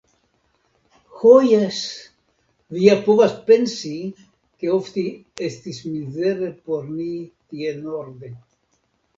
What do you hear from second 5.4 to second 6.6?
estis mizere